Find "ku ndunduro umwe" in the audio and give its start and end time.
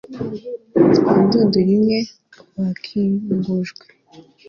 1.03-1.99